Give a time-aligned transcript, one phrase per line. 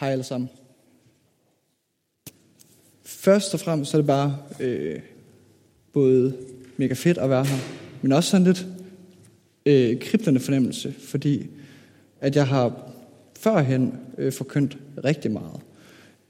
[0.00, 0.50] Hej alle sammen.
[3.04, 5.00] Først og fremmest så er det bare øh,
[5.92, 6.36] både
[6.76, 7.56] mega fedt at være her,
[8.02, 8.66] men også sådan lidt
[9.66, 11.46] øh, kriblende fornemmelse, fordi
[12.20, 12.92] at jeg har
[13.38, 15.60] førhen øh, forkyndt rigtig meget.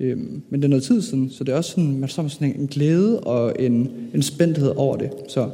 [0.00, 2.30] Øh, men det er noget tid siden, så det er også sådan, man står med
[2.30, 5.10] sådan en glæde og en, en spændthed over det.
[5.28, 5.50] Så jeg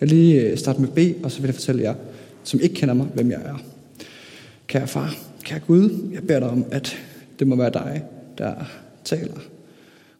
[0.00, 1.94] vil lige øh, starte med B, og så vil jeg fortælle jer,
[2.44, 3.62] som ikke kender mig, hvem jeg er.
[4.66, 7.07] Kære far, kære Gud, jeg beder dig om, at
[7.38, 8.04] det må være dig,
[8.38, 8.54] der
[9.04, 9.40] taler.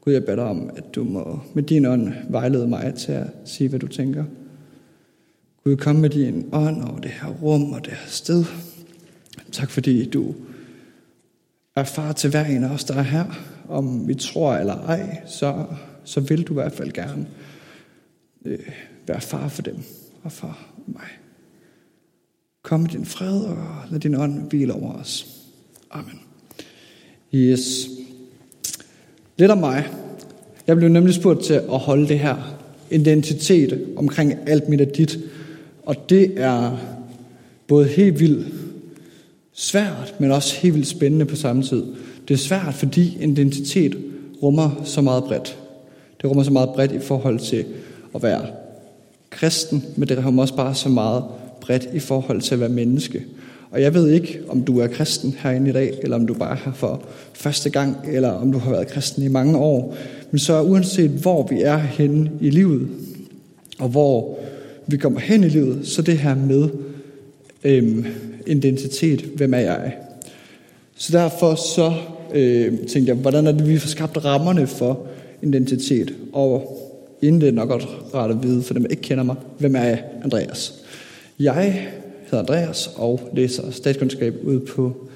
[0.01, 3.27] Gud, jeg beder dig om, at du må med din ånd vejlede mig til at
[3.45, 4.24] sige, hvad du tænker.
[5.65, 8.45] Gud, kom med din ånd over det her rum og det her sted.
[9.52, 10.34] Tak fordi du
[11.77, 13.24] er far til hver en af os, der er her.
[13.69, 15.65] Om vi tror eller ej, så,
[16.05, 17.27] så vil du i hvert fald gerne
[18.45, 18.59] øh,
[19.07, 19.77] være far for dem
[20.23, 21.09] og for mig.
[22.62, 23.59] Kom med din fred og
[23.91, 25.27] lad din ånd hvile over os.
[25.91, 26.27] Amen.
[27.34, 27.88] Yes.
[29.38, 29.87] Lidt om mig.
[30.66, 32.59] Jeg blev nemlig spurgt til at holde det her
[32.90, 35.18] identitet omkring alt mit og dit.
[35.82, 36.79] Og det er
[37.66, 38.46] både helt vildt
[39.52, 41.85] svært, men også helt vildt spændende på samme tid.
[42.29, 43.96] Det er svært, fordi identitet
[44.42, 45.59] rummer så meget bredt.
[46.23, 47.65] Det rummer så meget bredt i forhold til
[48.15, 48.46] at være
[49.30, 51.24] kristen, men det rummer også bare så meget
[51.60, 53.24] bredt i forhold til at være menneske.
[53.71, 56.52] Og jeg ved ikke, om du er kristen herinde i dag, eller om du bare
[56.52, 57.02] er her for
[57.35, 59.97] første gang, eller om du har været kristen i mange år.
[60.30, 62.88] Men så uanset hvor vi er henne i livet,
[63.79, 64.38] og hvor
[64.87, 66.69] vi kommer hen i livet, så det her med
[67.65, 68.06] øhm,
[68.47, 69.93] identitet, hvem er jeg?
[70.97, 71.93] Så derfor så
[72.34, 75.06] øh, tænkte jeg, hvordan er det, vi får skabt rammerne for
[75.43, 76.15] identitet?
[76.32, 76.78] Og
[77.22, 79.77] inden det er nok godt rart at vide, for dem, der ikke kender mig, hvem
[79.77, 80.75] er jeg, Andreas?
[81.38, 81.88] Jeg
[82.31, 85.09] hedder Andreas og læser statskundskab ude på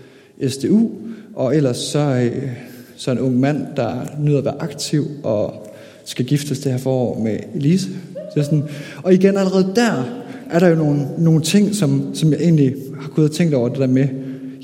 [0.49, 0.91] SDU,
[1.35, 2.49] og ellers så, øh,
[2.97, 5.67] så en ung mand, der nyder at være aktiv og
[6.05, 7.89] skal giftes det her forår med Elise.
[8.35, 8.65] Så sådan,
[9.03, 10.05] og igen allerede der
[10.51, 13.69] er der jo nogle, nogle ting, som, som jeg egentlig har gået og tænkt over
[13.69, 14.09] det der med,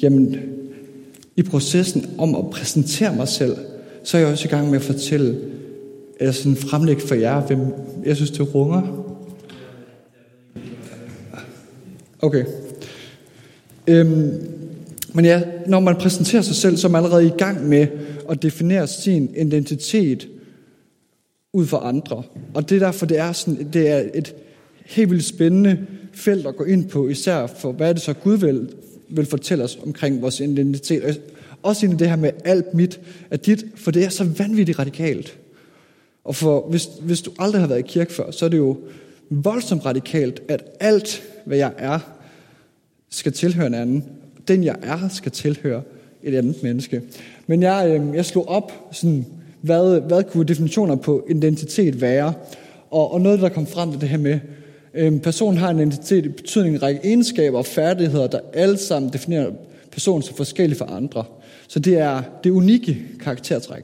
[0.02, 0.36] jamen
[1.36, 3.56] i processen om at præsentere mig selv,
[4.04, 5.38] så er jeg også i gang med at fortælle,
[6.20, 7.60] eller sådan fremlægge for jer, hvem
[8.04, 9.07] jeg synes, det runger.
[12.22, 12.44] Okay.
[13.86, 14.50] Øhm,
[15.14, 17.86] men ja, når man præsenterer sig selv, så er man allerede i gang med
[18.30, 20.28] at definere sin identitet
[21.52, 22.22] ud for andre.
[22.54, 24.34] Og det er derfor, det er, sådan, det er et
[24.86, 28.36] helt vildt spændende felt at gå ind på, især for, hvad er det så Gud
[28.36, 28.68] vil,
[29.08, 31.20] vil fortælle os omkring vores identitet.
[31.62, 33.00] Også ind i det her med alt mit
[33.30, 35.38] er dit, for det er så vanvittigt radikalt.
[36.24, 38.76] Og for, hvis, hvis du aldrig har været i kirke før, så er det jo
[39.30, 41.98] voldsomt radikalt, at alt, hvad jeg er,
[43.10, 44.04] skal tilhøre en anden.
[44.48, 45.82] Den, jeg er, skal tilhøre
[46.22, 47.02] et andet menneske.
[47.46, 49.26] Men jeg, øh, jeg slog op, sådan,
[49.60, 52.32] hvad, hvad kunne definitioner på identitet være?
[52.90, 54.38] Og, og noget, der kom frem til det her med,
[54.94, 59.12] øh, personen har en identitet i betydning en række egenskaber og færdigheder, der alle sammen
[59.12, 59.50] definerer
[59.92, 61.24] personen som forskellig fra andre.
[61.68, 63.82] Så det er det unikke karaktertræk.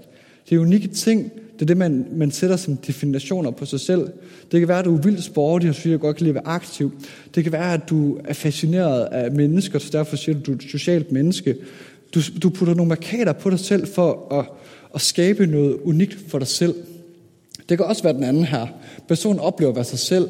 [0.48, 4.10] Det er unikke ting, det er det, man, man sætter som definitioner på sig selv.
[4.52, 6.92] Det kan være, at du er vildt sportig og synes, at godt kan leve aktiv.
[7.34, 10.52] Det kan være, at du er fascineret af mennesker, så derfor siger du, at du
[10.52, 11.56] er et socialt menneske.
[12.14, 14.46] Du, du putter nogle markader på dig selv for at,
[14.94, 16.74] at skabe noget unikt for dig selv.
[17.68, 18.66] Det kan også være den anden her.
[19.08, 20.28] Personen oplever at være sig selv,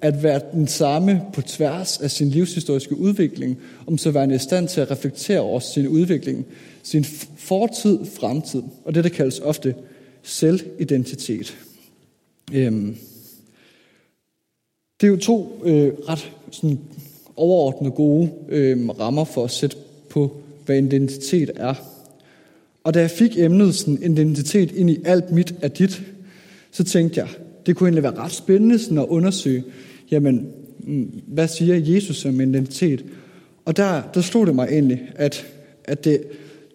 [0.00, 4.68] at være den samme på tværs af sin livshistoriske udvikling, om så være i stand
[4.68, 6.46] til at reflektere over sin udvikling,
[6.82, 7.04] sin
[7.36, 9.74] fortid, fremtid, og det, der kaldes ofte
[10.22, 11.56] selvidentitet.
[12.52, 12.96] Øhm,
[15.00, 16.78] det er jo to øh, ret sådan,
[17.36, 19.76] overordnede gode øh, rammer for at sætte
[20.08, 20.36] på,
[20.66, 21.74] hvad identitet er.
[22.84, 26.02] Og da jeg fik emnet sådan, identitet ind i alt mit af dit,
[26.70, 27.28] så tænkte jeg,
[27.66, 29.64] det kunne egentlig være ret spændende sådan, at undersøge,
[30.10, 33.04] jamen, mm, hvad siger Jesus om identitet?
[33.64, 35.46] Og der, der stod det mig egentlig, at,
[35.84, 36.22] at det,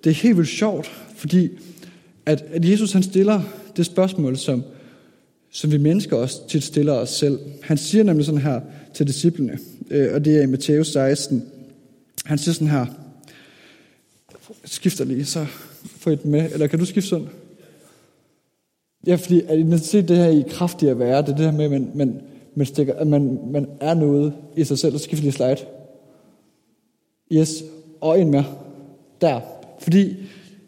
[0.03, 1.49] det er helt vildt sjovt, fordi
[2.25, 3.41] at, at Jesus han stiller
[3.77, 4.63] det spørgsmål, som,
[5.51, 7.39] som vi mennesker også tit stiller os selv.
[7.61, 8.61] Han siger nemlig sådan her
[8.93, 9.59] til disciplene,
[9.91, 11.45] øh, og det er i Matthæus 16.
[12.25, 12.85] Han siger sådan her,
[14.65, 15.45] skifter lige, så
[15.99, 17.27] får I det med, eller kan du skifte sådan?
[19.07, 21.65] Ja, fordi at identitet, det her i kraftig at være, det er det her med,
[21.65, 22.21] at man, man,
[22.55, 25.57] man, stikker, at man, man er noget i sig selv, og så skifter lige slide.
[27.31, 27.63] Yes,
[28.01, 28.45] og en mere.
[29.21, 29.39] Der.
[29.79, 30.15] Fordi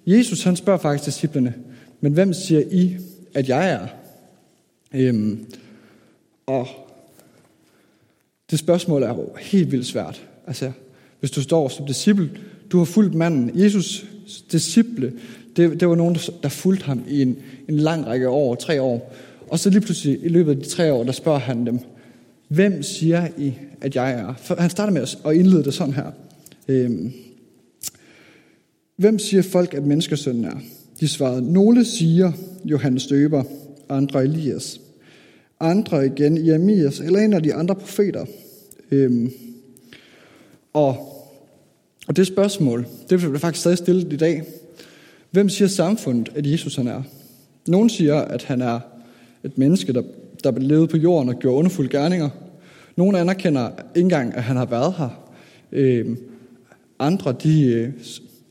[0.07, 1.54] Jesus han spørger faktisk disciplene,
[2.01, 2.98] men hvem siger I,
[3.33, 3.88] at jeg er?
[4.94, 5.45] Øhm,
[6.45, 6.68] og
[8.51, 10.27] det spørgsmål er jo helt vildt svært.
[10.48, 10.71] Altså,
[11.19, 12.30] hvis du står som disciple,
[12.71, 13.51] du har fulgt manden.
[13.54, 14.06] Jesus
[14.51, 15.13] disciple,
[15.56, 17.38] det, det var nogen, der fulgte ham i en,
[17.69, 19.13] en lang række år, tre år.
[19.50, 21.80] Og så lige pludselig i løbet af de tre år, der spørger han dem,
[22.48, 24.33] hvem siger I, at jeg er?
[24.38, 26.12] For han starter med at indlede det sådan her.
[26.68, 27.13] Øhm,
[28.97, 30.59] hvem siger folk, at menneskesønnen er?
[30.99, 32.31] De svarede, nogle siger
[32.65, 33.44] Johannes Døber,
[33.89, 34.81] andre Elias,
[35.59, 38.25] andre igen Jeremias, eller en af de andre profeter.
[38.91, 39.31] Øhm,
[40.73, 40.97] og,
[42.07, 44.44] og det spørgsmål, det bliver faktisk stadig stillet i dag.
[45.31, 47.03] Hvem siger samfundet, at Jesus han er?
[47.67, 48.79] Nogle siger, at han er
[49.44, 50.03] et menneske, der,
[50.44, 52.29] der levede på jorden og gjorde underfulde gerninger.
[52.95, 55.09] Nogle anerkender ikke engang, at han har været her.
[55.71, 56.17] Øhm,
[56.99, 57.89] andre, de, øh,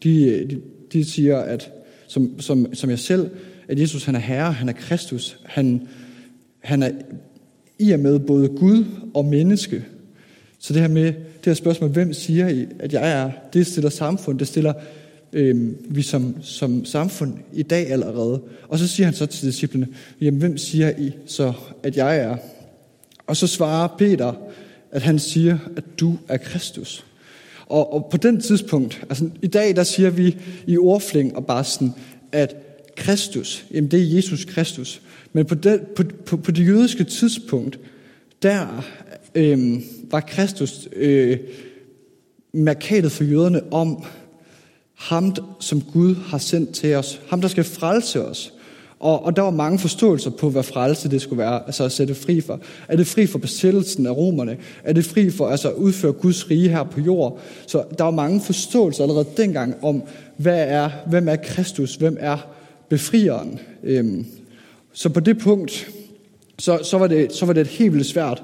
[0.06, 0.60] de, de,
[0.92, 1.70] de siger, at
[2.06, 3.30] som, som, som jeg selv,
[3.68, 5.38] at Jesus han er Herre, han er Kristus.
[5.44, 5.88] Han,
[6.60, 6.90] han er
[7.78, 9.84] i og med både Gud og menneske.
[10.58, 13.90] Så det her med det her spørgsmål, hvem siger I, at jeg er, det stiller
[13.90, 14.72] samfund, det stiller
[15.32, 18.40] øh, vi som, som samfund i dag allerede.
[18.68, 19.88] Og så siger han så til disciplene,
[20.20, 22.36] jamen hvem siger I så, at jeg er?
[23.26, 24.32] Og så svarer Peter,
[24.90, 27.06] at han siger, at du er Kristus.
[27.66, 30.36] Og, og på den tidspunkt, altså i dag, der siger vi
[30.66, 31.92] i ordfling og bare sådan,
[32.32, 32.56] at
[32.96, 35.02] Kristus, jamen det er Jesus Kristus.
[35.32, 37.78] Men på det, på, på, på det jødiske tidspunkt,
[38.42, 38.84] der
[39.34, 39.80] øh,
[40.10, 41.38] var Kristus øh,
[42.52, 44.04] markatet for jøderne om
[44.94, 47.20] ham, som Gud har sendt til os.
[47.28, 48.52] Ham, der skal frelse os.
[49.00, 52.14] Og, og der var mange forståelser på, hvad frelse det skulle være, altså at sætte
[52.14, 52.60] fri for.
[52.88, 54.56] Er det fri for besættelsen af romerne?
[54.84, 57.40] Er det fri for altså, at udføre Guds rige her på jord?
[57.66, 60.02] Så der var mange forståelser allerede dengang om,
[60.36, 61.94] hvad er, hvem er Kristus?
[61.94, 62.36] Hvem er
[62.88, 63.58] befrieren?
[63.84, 64.26] Øhm,
[64.92, 65.90] så på det punkt,
[66.58, 68.42] så, så, var det, så var det helt vildt svært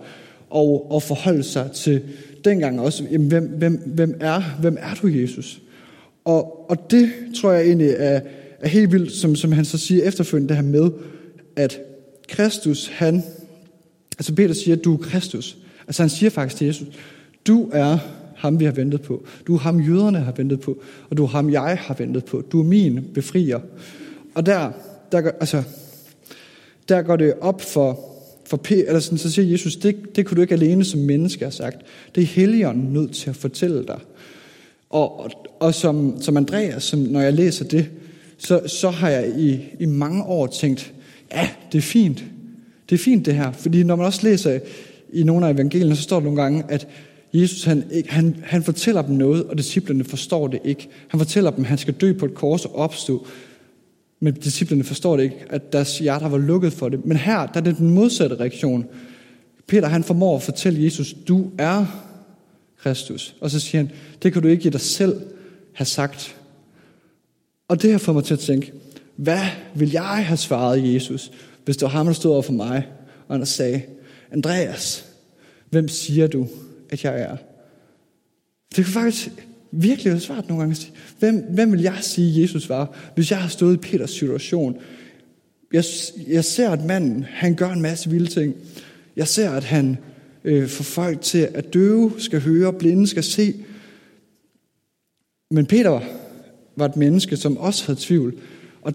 [0.55, 2.03] at, at forholde sig til
[2.45, 5.61] dengang også, jamen, hvem, hvem, hvem, er, hvem er du, Jesus?
[6.25, 7.11] Og, og det
[7.41, 8.21] tror jeg egentlig er,
[8.63, 10.91] er helt vildt, som, som han så siger efterfølgende, det her med,
[11.57, 11.81] at
[12.29, 13.23] Kristus, han,
[14.19, 15.57] altså Peter siger, at du er Kristus.
[15.87, 16.89] Altså han siger faktisk til Jesus,
[17.47, 17.99] du er
[18.37, 19.27] ham, vi har ventet på.
[19.47, 20.83] Du er ham, jøderne har ventet på.
[21.11, 22.41] Og du er ham, jeg har ventet på.
[22.53, 23.61] Du er min befrier.
[24.35, 24.71] Og der,
[25.13, 25.63] der, altså,
[26.89, 28.01] der går det op for,
[28.47, 31.45] for P, eller sådan, så siger Jesus, det, det kunne du ikke alene som menneske
[31.45, 31.77] have sagt.
[32.15, 34.01] Det er Helligånden nødt til at fortælle dig.
[34.91, 35.31] Og, og,
[35.61, 37.91] og som, som Andreas, som, når jeg læser det,
[38.45, 40.93] så, så har jeg i, i mange år tænkt,
[41.33, 42.25] ja, det er fint.
[42.91, 43.53] Det er fint det her.
[43.53, 44.61] Fordi når man også læser
[45.13, 46.89] i nogle af evangelierne, så står der nogle gange, at
[47.33, 50.89] Jesus han, han, han fortæller dem noget, og disciplerne forstår det ikke.
[51.09, 53.27] Han fortæller dem, at han skal dø på et kors og opstå.
[54.21, 57.07] Men disciplerne forstår det ikke, at deres hjerter var lukket for det.
[57.07, 58.87] Men her, der er det den modsatte reaktion.
[59.67, 61.87] Peter han formår at fortælle Jesus, du er
[62.79, 63.35] Kristus.
[63.41, 63.91] Og så siger han,
[64.23, 65.21] det kan du ikke i dig selv
[65.73, 66.37] have sagt.
[67.73, 68.73] Og det har fået mig til at tænke,
[69.17, 71.33] hvad vil jeg have svaret Jesus,
[71.65, 72.87] hvis det var ham, der stod over for mig,
[73.29, 73.83] og han sagde,
[74.33, 75.07] Andreas,
[75.71, 76.49] hvem siger du,
[76.91, 77.37] at jeg er?
[78.77, 79.29] Det kan faktisk
[79.71, 83.31] virkelig være svært nogle gange at sige, hvem, hvem vil jeg sige, Jesus var, hvis
[83.31, 84.79] jeg har stået i Peters situation?
[85.73, 85.85] Jeg,
[86.29, 88.55] jeg ser, at manden, han gør en masse vilde ting.
[89.17, 89.99] Jeg ser, at han
[90.45, 93.55] øh, får folk til, at døve skal høre, blinde skal se.
[95.51, 96.01] Men Peter
[96.77, 98.35] var et menneske, som også havde tvivl.
[98.83, 98.95] Og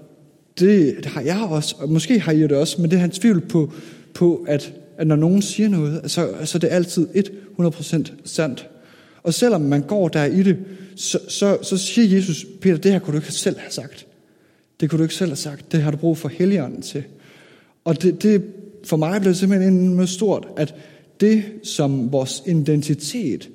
[0.60, 3.42] det, det har jeg også, og måske har I det også, men det har tvivl
[3.42, 3.72] på,
[4.14, 7.08] på at, at når nogen siger noget, så, så det er altid
[7.60, 8.68] 100% sandt.
[9.24, 10.58] Og selvom man går der i det,
[10.96, 14.08] så, så, så siger Jesus, Peter, det her kunne du ikke selv have sagt.
[14.80, 15.72] Det kunne du ikke selv have sagt.
[15.72, 17.04] Det har du brug for helligånden til.
[17.86, 18.44] Og det, det
[18.84, 20.76] for mig blev det simpelthen noget stort, at
[21.20, 23.50] det som vores identitet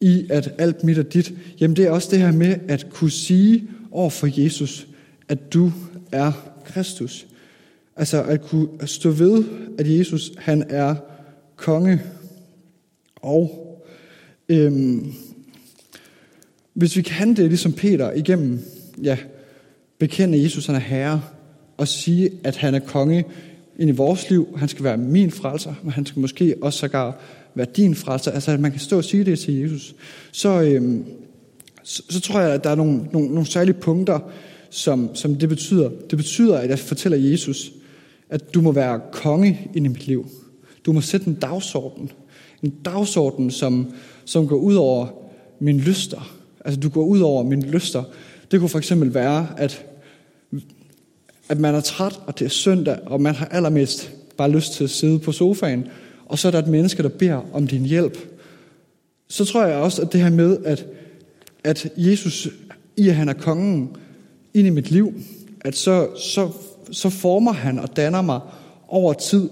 [0.00, 3.10] i, at alt mit er dit, jamen det er også det her med at kunne
[3.10, 4.86] sige over for Jesus,
[5.28, 5.72] at du
[6.12, 6.32] er
[6.64, 7.26] Kristus.
[7.96, 9.44] Altså at kunne stå ved,
[9.78, 10.94] at Jesus han er
[11.56, 12.02] konge.
[13.16, 13.62] Og
[14.48, 15.12] øhm,
[16.74, 18.60] hvis vi kan det ligesom Peter igennem,
[19.02, 19.18] ja,
[19.98, 21.22] bekende Jesus han er herre,
[21.76, 23.24] og sige, at han er konge
[23.78, 24.58] ind i vores liv.
[24.58, 27.20] Han skal være min frelser, men han skal måske også sågar
[27.56, 28.30] være din frelser.
[28.30, 29.94] Altså, at man kan stå og sige det til Jesus.
[30.32, 31.04] Så, øhm,
[31.82, 34.18] så, så tror jeg, at der er nogle, nogle, nogle særlige punkter,
[34.70, 35.90] som, som det betyder.
[36.10, 37.72] Det betyder, at jeg fortæller Jesus,
[38.30, 40.26] at du må være konge i mit liv.
[40.86, 42.10] Du må sætte en dagsorden.
[42.62, 43.92] En dagsorden, som,
[44.24, 45.06] som går ud over
[45.60, 46.36] mine lyster.
[46.64, 48.02] Altså, du går ud over mine lyster.
[48.50, 49.86] Det kunne for eksempel være, at
[51.48, 54.84] at man er træt, og det er søndag, og man har allermest bare lyst til
[54.84, 55.88] at sidde på sofaen,
[56.26, 58.18] og så er der et menneske, der beder om din hjælp.
[59.28, 60.86] Så tror jeg også, at det her med, at,
[61.64, 62.48] at Jesus
[62.96, 63.96] i at han er kongen
[64.54, 65.14] ind i mit liv,
[65.60, 66.50] at så, så,
[66.90, 68.40] så former han og danner mig
[68.88, 69.48] over tid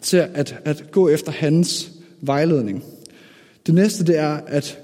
[0.00, 1.90] til at, at gå efter hans
[2.20, 2.84] vejledning.
[3.66, 4.78] Det næste det er, at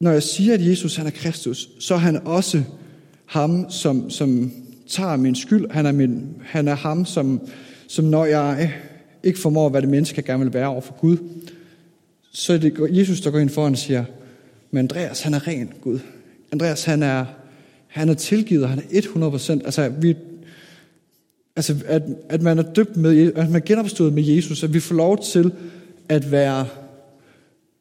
[0.00, 2.62] når jeg siger, at Jesus han er Kristus, så er han også
[3.26, 4.52] ham, som, som
[4.88, 5.70] tager min skyld.
[5.70, 7.40] Han er, min, han er ham, som,
[7.88, 8.72] som når jeg
[9.22, 11.16] ikke formår, hvad det menneske gerne vil være over for Gud,
[12.32, 14.04] så er det Jesus, der går ind foran og siger,
[14.70, 15.98] men Andreas, han er ren Gud.
[16.52, 17.24] Andreas, han er,
[17.86, 19.52] han er tilgivet, han er 100%.
[19.52, 20.16] Altså, vi,
[21.56, 24.80] altså at, at man er døbt med, at man er genopstået med Jesus, at vi
[24.80, 25.52] får lov til
[26.08, 26.66] at være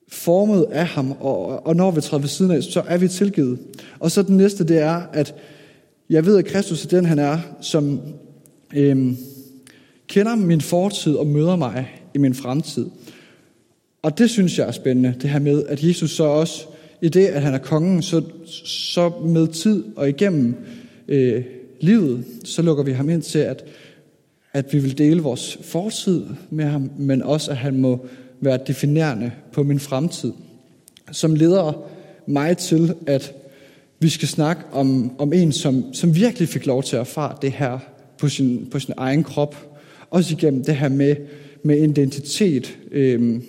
[0.08, 3.60] formet af ham, og, og når vi træder ved siden af, så er vi tilgivet.
[4.00, 5.36] Og så den næste, det er, at
[6.10, 8.02] jeg ved, at Kristus er den, han er, som
[8.76, 9.18] øhm,
[10.10, 12.86] kender min fortid og møder mig i min fremtid.
[14.02, 16.66] Og det synes jeg er spændende, det her med, at Jesus så også,
[17.02, 18.22] i det, at han er kongen, så,
[18.66, 20.56] så med tid og igennem
[21.08, 21.44] øh,
[21.82, 23.66] livet, så lukker vi ham ind til, at,
[24.54, 28.06] at vi vil dele vores fortid med ham, men også, at han må
[28.42, 30.32] være definerende på min fremtid,
[31.12, 31.86] som leder
[32.28, 33.34] mig til, at
[34.00, 37.52] vi skal snakke om, om en, som, som virkelig fik lov til at erfare det
[37.52, 37.80] her
[38.18, 39.69] på sin, på sin egen krop.
[40.10, 41.16] Også igennem det her med,
[41.64, 42.78] med identitet.
[42.92, 43.42] øh,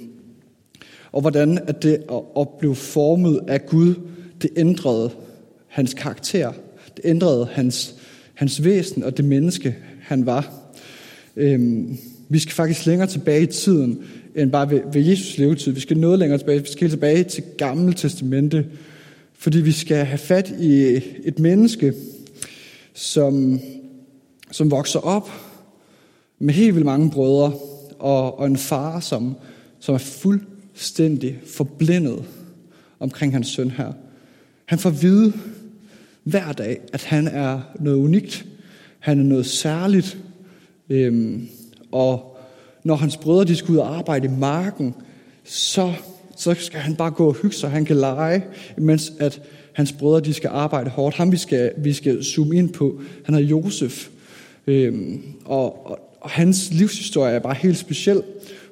[1.13, 3.95] og hvordan at det at, at blive formet af Gud,
[4.43, 5.11] det ændrede
[5.69, 6.53] hans karakter.
[6.97, 7.95] Det ændrede hans,
[8.35, 10.53] hans væsen og det menneske, han var.
[11.37, 11.81] Øh,
[12.29, 14.05] vi skal faktisk længere tilbage i tiden,
[14.37, 15.73] end bare ved, ved Jesus levetid.
[15.73, 16.61] Vi skal noget længere tilbage.
[16.61, 18.67] Vi skal helt tilbage til Gamle Testamente,
[19.35, 21.95] fordi vi skal have fat i et menneske,
[22.95, 23.61] som,
[24.51, 25.31] som vokser op
[26.41, 27.53] med helt vildt mange brødre,
[27.99, 29.37] og, og en far, som,
[29.81, 32.25] som er fuldstændig forblindet
[33.01, 33.93] omkring hans søn her.
[34.65, 35.33] Han får at vide
[36.25, 38.47] hver dag, at han er noget unikt,
[38.99, 40.19] han er noget særligt,
[40.91, 41.49] øhm,
[41.93, 42.37] og
[42.85, 44.95] når hans brødre de skal ud og arbejde i marken,
[45.45, 45.93] så,
[46.37, 48.45] så skal han bare gå og hygge sig, han kan lege,
[48.77, 49.43] mens at
[49.73, 51.17] hans brødre de skal arbejde hårdt.
[51.17, 54.09] Ham vi skal, vi skal zoome ind på, han er Josef,
[54.67, 58.23] øhm, og, og, og hans livshistorie er bare helt speciel,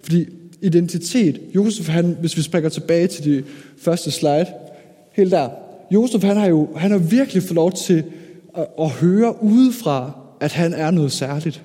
[0.03, 0.27] fordi
[0.63, 3.45] identitet, Josef han, hvis vi springer tilbage til de
[3.79, 4.47] første slide,
[5.13, 5.49] helt der,
[5.91, 8.05] Josef han har jo han har virkelig fået lov til
[8.57, 11.63] at, at høre udefra, at han er noget særligt,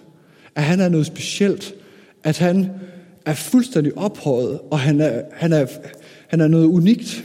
[0.56, 1.76] at han er noget specielt,
[2.24, 2.70] at han
[3.26, 5.66] er fuldstændig ophøjet, og han er, han er,
[6.28, 7.24] han er noget unikt.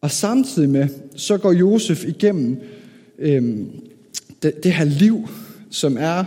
[0.00, 2.60] Og samtidig med, så går Josef igennem
[3.18, 3.70] øhm,
[4.42, 5.28] det, det her liv,
[5.70, 6.24] som er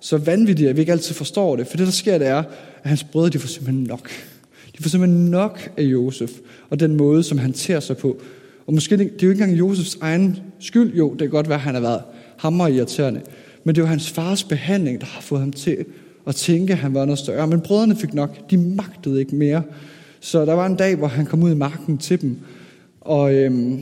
[0.00, 1.66] så vanvittige, at vi ikke altid forstår det.
[1.66, 2.38] For det, der sker, det er,
[2.82, 4.10] at hans brødre, de får simpelthen nok.
[4.76, 6.30] De får simpelthen nok af Josef,
[6.70, 8.20] og den måde, som han tager sig på.
[8.66, 10.94] Og måske, det er jo ikke engang Josefs egen skyld.
[10.94, 12.02] Jo, det kan godt være, at han har været
[12.36, 13.20] hammer irriterende.
[13.64, 15.84] Men det var hans fars behandling, der har fået ham til
[16.26, 17.46] at tænke, at han var noget større.
[17.46, 18.50] Men brødrene fik nok.
[18.50, 19.62] De magtede ikke mere.
[20.20, 22.38] Så der var en dag, hvor han kom ud i marken til dem.
[23.00, 23.80] Og øhm,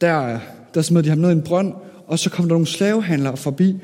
[0.00, 0.38] der,
[0.74, 1.72] der smed de ham ned i en brønd.
[2.06, 3.76] Og så kom der nogle slavehandlere forbi.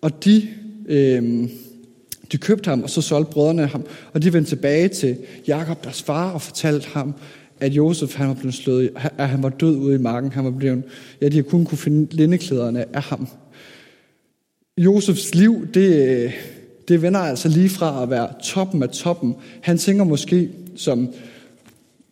[0.00, 0.48] Og de,
[0.88, 1.50] øhm,
[2.32, 3.84] de købte ham, og så solgte brødrene ham.
[4.12, 5.16] Og de vendte tilbage til
[5.48, 7.14] Jakob, deres far, og fortalte ham,
[7.60, 10.32] at Josef han var blevet slået, at han var død ude i marken.
[10.32, 10.82] Han var blevet,
[11.20, 13.28] ja, de kun kunne finde lindeklæderne af ham.
[14.78, 16.32] Josefs liv, det,
[16.88, 19.34] det vender altså lige fra at være toppen af toppen.
[19.60, 21.08] Han tænker måske, som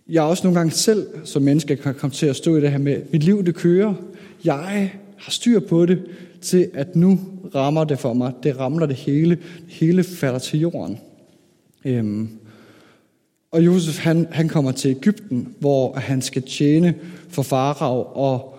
[0.08, 2.78] jeg også nogle gange selv som menneske kan komme til at stå i det her
[2.78, 3.94] med, mit liv det kører,
[4.44, 6.02] jeg har styr på det,
[6.42, 7.20] til at nu
[7.54, 10.98] rammer det for mig, det ramler det hele, det hele falder til jorden.
[11.84, 12.28] Øhm.
[13.50, 16.94] Og Josef han, han kommer til Ægypten, hvor han skal tjene
[17.28, 18.58] for farao, og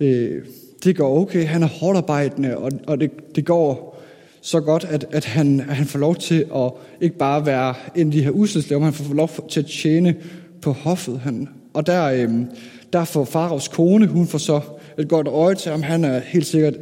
[0.00, 0.42] øh,
[0.84, 3.94] det går okay, han er hårdarbejdende, og, og det, det går
[4.40, 8.06] så godt, at, at, han, at han får lov til at ikke bare være en
[8.06, 10.16] af de her udslætslæver, men han får lov til at tjene
[10.62, 11.20] på hoffet.
[11.20, 12.30] Han, og der, øh,
[12.92, 14.60] der får Faraos kone, hun får så
[14.98, 15.82] et godt øje til ham.
[15.82, 16.74] Han er helt sikkert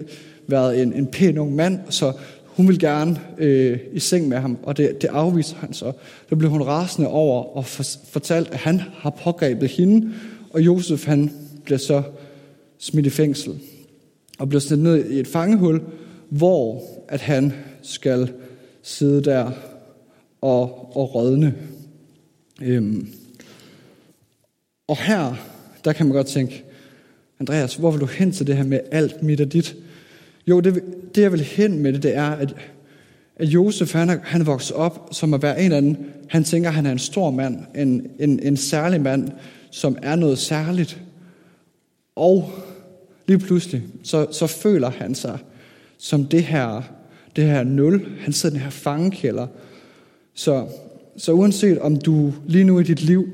[0.47, 2.13] været en, en pæn ung mand, så
[2.47, 5.93] hun vil gerne øh, i seng med ham, og det, det afviser han så.
[6.29, 10.13] Så blev hun rasende over og for, fortalt, at han har pågrebet hende,
[10.51, 11.31] og Josef han
[11.65, 12.03] bliver så
[12.79, 13.53] smidt i fængsel
[14.39, 15.81] og bliver sendt ned i et fangehul,
[16.29, 18.33] hvor at han skal
[18.83, 19.51] sidde der
[20.41, 21.55] og, og rådne.
[22.63, 23.09] Øhm.
[24.89, 25.35] Og her,
[25.85, 26.65] der kan man godt tænke,
[27.41, 29.77] Andreas, hvor vil du hen til det her med alt mit og dit?
[30.47, 30.83] Jo, det,
[31.15, 32.55] det jeg vil hen med det, det er, at,
[33.37, 35.97] at Josef, han er, han er vokset op som at være en eller anden,
[36.29, 39.29] han tænker, han er en stor mand, en, en, en særlig mand,
[39.71, 41.01] som er noget særligt.
[42.17, 42.51] Og
[43.27, 45.39] lige pludselig, så, så føler han sig
[45.99, 46.83] som det her,
[47.37, 48.07] det her nul.
[48.21, 49.47] Han sidder i den her fangekælder.
[50.35, 50.67] Så,
[51.17, 53.29] så uanset om du lige nu i dit liv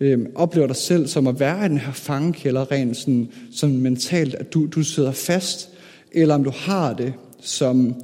[0.00, 4.34] øh, oplever dig selv som at være i den her fangekælder, rent sådan, sådan mentalt,
[4.34, 5.70] at du, du sidder fast,
[6.14, 7.94] eller om du har det som,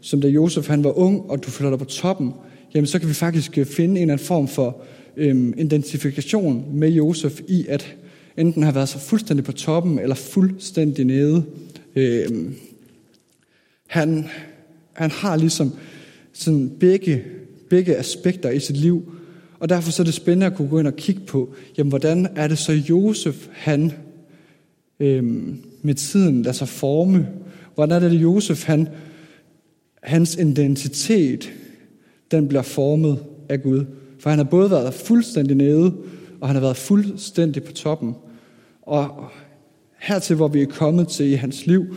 [0.00, 2.32] som da Josef han var ung, og du føler dig på toppen,
[2.74, 4.82] jamen så kan vi faktisk øh, finde en eller anden form for
[5.16, 7.96] øhm, identifikation med Josef i, at
[8.36, 11.44] enten har været så fuldstændig på toppen, eller fuldstændig nede.
[11.96, 12.54] Øhm,
[13.86, 14.28] han,
[14.92, 15.72] han har ligesom
[16.32, 17.22] sådan begge,
[17.70, 19.12] begge aspekter i sit liv,
[19.58, 22.28] og derfor så er det spændende at kunne gå ind og kigge på, jamen hvordan
[22.36, 23.92] er det så Josef, han
[25.02, 27.28] øhm, med tiden lader sig forme?
[27.74, 28.88] Hvordan er det Josef, han,
[30.02, 31.52] hans identitet,
[32.30, 33.18] den bliver formet
[33.48, 33.84] af Gud?
[34.18, 35.94] For han har både været fuldstændig nede,
[36.40, 38.14] og han har været fuldstændig på toppen.
[38.82, 39.26] Og
[39.98, 41.96] hertil, hvor vi er kommet til i hans liv,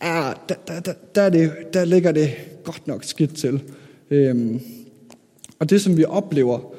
[0.00, 2.30] der, der, der, der, der, det, der ligger det
[2.64, 3.62] godt nok skidt til.
[4.10, 4.60] Øhm,
[5.58, 6.74] og det, som vi oplever,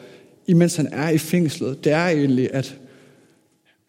[0.48, 2.81] imens han er i fængslet, det er egentlig, at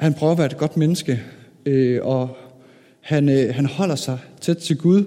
[0.02, 1.22] han prøver at være et godt menneske,
[1.66, 2.36] øh, og
[3.00, 5.04] han, øh, han holder sig tæt til Gud.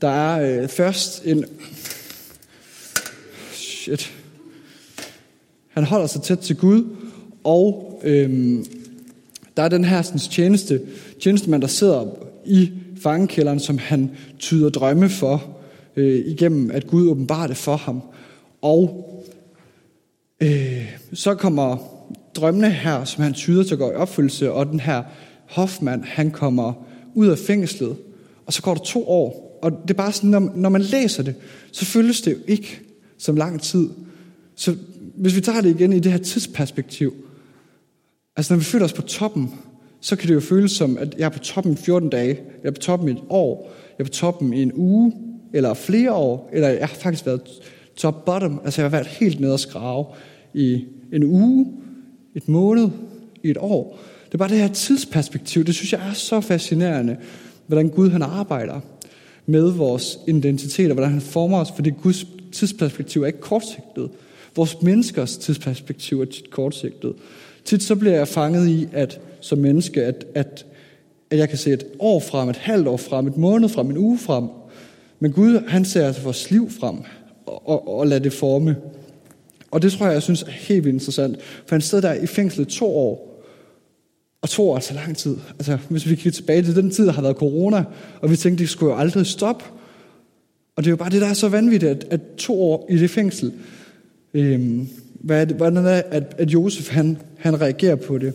[0.00, 1.44] Der er øh, først en...
[3.52, 4.12] Shit.
[5.68, 6.84] Han holder sig tæt til Gud,
[7.44, 8.58] og øh,
[9.56, 10.80] der er den her sådan, tjeneste,
[11.22, 12.06] tjenestemand, der sidder
[12.44, 12.72] i
[13.02, 15.56] fangekælderen, som han tyder drømme for,
[15.96, 18.02] øh, igennem at Gud åbenbarer det for ham.
[18.62, 19.10] Og
[20.40, 21.93] øh, så kommer
[22.36, 25.02] drømmene her, som han tyder til at gå i opfyldelse, og den her
[25.46, 26.72] Hoffmann, han kommer
[27.14, 27.96] ud af fængslet,
[28.46, 31.22] og så går der to år, og det er bare sådan, når, når man læser
[31.22, 31.34] det,
[31.72, 32.80] så føles det jo ikke
[33.18, 33.88] som lang tid.
[34.56, 34.76] Så
[35.14, 37.14] hvis vi tager det igen i det her tidsperspektiv,
[38.36, 39.50] altså når vi føler os på toppen,
[40.00, 42.68] så kan det jo føles som, at jeg er på toppen i 14 dage, jeg
[42.68, 45.12] er på toppen i et år, jeg er på toppen i en uge,
[45.52, 47.40] eller flere år, eller jeg har faktisk været
[47.96, 50.06] top bottom, altså jeg har været helt nede og skrave
[50.54, 51.66] i en uge,
[52.34, 52.88] et måned,
[53.44, 53.98] i et år.
[54.26, 57.16] Det er bare det her tidsperspektiv, det synes jeg er så fascinerende,
[57.66, 58.80] hvordan Gud han arbejder
[59.46, 64.10] med vores identitet, og hvordan han former os, fordi Guds tidsperspektiv er ikke kortsigtet.
[64.56, 67.12] Vores menneskers tidsperspektiv er tit kortsigtet.
[67.64, 70.66] Tit så bliver jeg fanget i, at som menneske, at, at,
[71.30, 73.98] at jeg kan se et år frem, et halvt år frem, et måned frem, en
[73.98, 74.44] uge frem.
[75.20, 76.96] Men Gud, han ser altså vores liv frem
[77.46, 78.76] og, og, og lader det forme.
[79.74, 81.36] Og det tror jeg, jeg synes er helt vildt interessant.
[81.66, 83.44] For han stod der i fængslet to år.
[84.42, 85.36] Og to år er så lang tid.
[85.58, 87.84] Altså, hvis vi kigger tilbage til den tid, der har været corona,
[88.20, 89.64] og vi tænkte, det skulle jo aldrig stoppe.
[90.76, 92.98] Og det er jo bare det, der er så vanvittigt, at, at to år i
[92.98, 93.52] det fængsel,
[94.34, 94.88] øhm,
[95.20, 98.32] hvad er det, hvordan er det, at, at Josef han, han reagerer på det.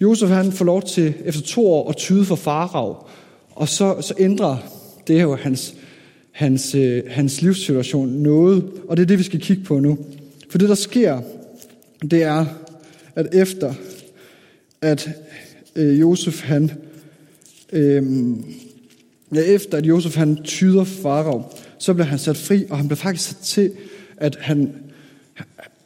[0.00, 3.08] Josef han får lov til efter to år at tyde for farav,
[3.50, 4.56] og så, så ændrer
[5.06, 5.74] det jo hans,
[6.32, 9.98] hans, øh, hans livssituation noget, og det er det, vi skal kigge på nu.
[10.54, 11.20] For det, der sker,
[12.10, 12.46] det er,
[13.14, 13.74] at efter
[14.80, 15.10] at
[15.76, 16.70] øh, Josef han,
[17.72, 18.02] øh,
[19.34, 21.42] ja, efter at Josef han tyder farao,
[21.78, 23.72] så bliver han sat fri, og han bliver faktisk sat til,
[24.16, 24.74] at han,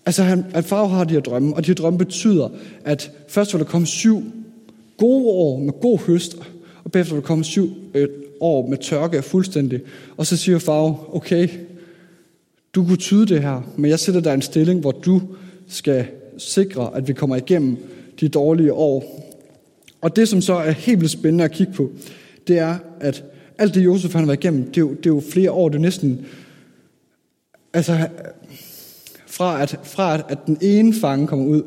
[0.06, 2.48] altså han, at farve har de her drømme, og de her drømme betyder,
[2.84, 4.22] at først vil der komme syv
[4.96, 6.36] gode år med god høst,
[6.84, 8.08] og bagefter vil der komme syv øh,
[8.40, 9.80] år med tørke fuldstændig.
[10.16, 11.48] Og så siger farao, okay,
[12.78, 15.22] du kunne tyde det her, men jeg sætter dig en stilling, hvor du
[15.68, 16.06] skal
[16.38, 17.76] sikre, at vi kommer igennem
[18.20, 19.24] de dårlige år.
[20.00, 21.90] Og det, som så er helt vildt spændende at kigge på,
[22.48, 23.24] det er, at
[23.58, 25.68] alt det, Josef han har været igennem, det er jo, det er jo flere år,
[25.68, 26.26] det er næsten...
[27.74, 28.08] Altså,
[29.26, 31.62] fra at, fra at, at den ene fange kommer ud,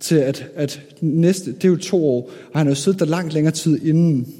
[0.00, 3.06] til at, at næste, det er jo to år, og han har jo siddet der
[3.06, 4.34] langt længere tid inden.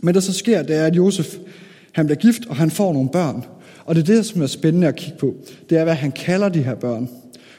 [0.00, 1.36] Men det så sker, det er, at Josef,
[1.92, 3.44] han bliver gift, og han får nogle børn.
[3.84, 5.34] Og det er det, som er spændende at kigge på.
[5.70, 7.08] Det er, hvad han kalder de her børn.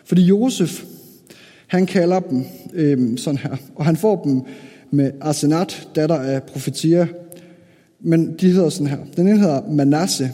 [0.06, 0.84] Fordi Josef,
[1.68, 4.42] han kalder dem øhm, sådan her, og han får dem
[4.92, 7.08] med Arsenat, datter af profetier.
[8.00, 8.98] Men de hedder sådan her.
[9.16, 10.32] Den ene hedder Manasse,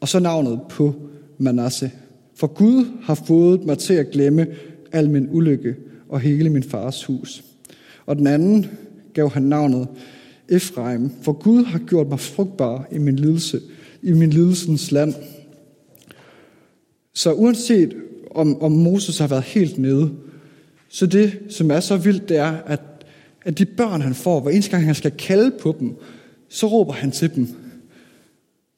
[0.00, 0.94] og så navnet på
[1.38, 1.90] Manasse.
[2.34, 4.46] For Gud har fået mig til at glemme
[4.92, 5.74] al min ulykke
[6.08, 7.44] og hele min fars hus.
[8.06, 8.66] Og den anden
[9.14, 9.88] gav han navnet
[10.48, 13.60] Efraim, for Gud har gjort mig frugtbar i min lidelse,
[14.02, 15.14] i min lidelsens land.
[17.14, 17.94] Så uanset
[18.30, 20.10] om, om Moses har været helt nede,
[20.88, 22.80] så det, som er så vildt, det er, at,
[23.42, 25.94] at de børn, han får, hver eneste gang han skal kalde på dem,
[26.48, 27.48] så råber han til dem,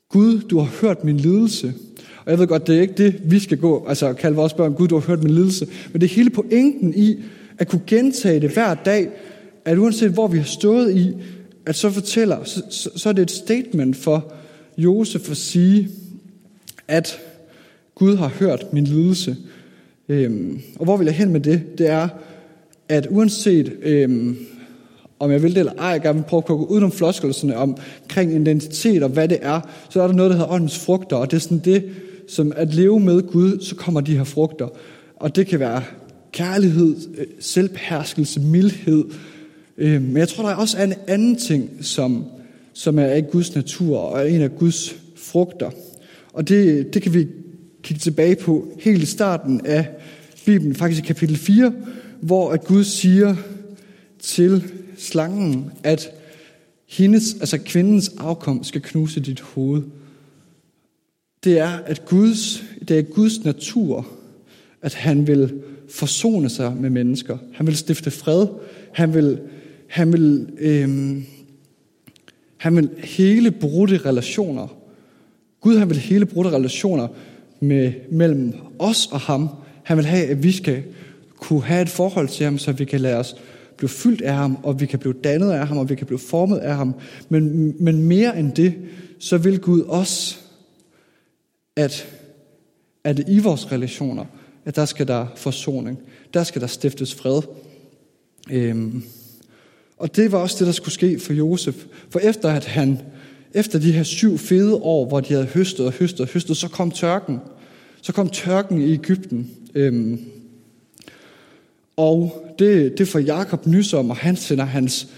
[0.08, 1.74] Gud, du har hørt min lidelse.
[2.24, 4.74] Og jeg ved godt, det er ikke det, vi skal gå, altså kalde vores børn,
[4.74, 5.68] Gud, du har hørt min lidelse.
[5.92, 7.22] Men det er hele pointen i
[7.58, 9.08] at kunne gentage det hver dag,
[9.64, 11.14] at uanset hvor vi har stået i,
[11.66, 14.32] at så fortæller, så, så, så er det et statement for
[14.78, 15.88] Josef at sige,
[16.88, 17.20] at
[17.94, 19.36] Gud har hørt min lidelse.
[20.08, 21.78] Øhm, og hvor vil jeg hen med det?
[21.78, 22.08] Det er,
[22.88, 24.36] at uanset øhm,
[25.18, 28.34] om jeg vil det eller ej, jeg gerne vil prøve at gå udenom floskelserne omkring
[28.34, 31.36] identitet og hvad det er, så er der noget, der hedder åndens frugter, og det
[31.36, 31.84] er sådan det,
[32.28, 34.68] som at leve med Gud, så kommer de her frugter.
[35.16, 35.82] Og det kan være
[36.32, 39.04] kærlighed, øh, selvbeherskelse, mildhed.
[39.78, 42.24] Øhm, men jeg tror, der er også en anden ting, som,
[42.72, 45.70] som er af Guds natur og er en af Guds frugter.
[46.32, 47.26] Og det, det kan vi
[47.82, 49.88] kigge tilbage på helt i starten af
[50.46, 51.72] Bibelen, faktisk i kapitel 4,
[52.20, 53.36] hvor at Gud siger
[54.18, 54.64] til
[54.96, 56.10] slangen, at
[56.88, 59.82] hendes, altså kvindens afkom skal knuse dit hoved.
[61.44, 64.06] Det er, at Guds, det er Guds natur,
[64.82, 65.52] at han vil
[65.88, 67.38] forsone sig med mennesker.
[67.52, 68.46] Han vil stifte fred.
[68.92, 69.40] Han vil,
[69.86, 71.24] han vil, øhm,
[72.60, 74.68] han vil hele brudte relationer.
[75.60, 77.08] Gud han vil hele brudte relationer
[77.60, 79.48] med, mellem os og ham.
[79.82, 80.82] Han vil have, at vi skal
[81.36, 83.36] kunne have et forhold til ham, så vi kan lade os
[83.76, 86.18] blive fyldt af ham, og vi kan blive dannet af ham, og vi kan blive
[86.18, 86.94] formet af ham.
[87.28, 88.74] Men, men mere end det,
[89.18, 90.36] så vil Gud også,
[91.76, 92.06] at,
[93.04, 94.24] at i vores relationer,
[94.64, 95.98] at der skal der forsoning.
[96.34, 97.42] Der skal der stiftes fred.
[98.50, 99.04] Øhm,
[100.00, 101.74] og det var også det, der skulle ske for Josef.
[102.10, 102.98] For efter at han,
[103.54, 106.68] efter de her syv fede år, hvor de havde høstet og høstet og høstet, så
[106.68, 107.38] kom tørken.
[108.02, 109.50] Så kom tørken i Ægypten.
[109.74, 110.20] Øhm,
[111.96, 115.08] og det, det får Jakob nys om, og han sender hans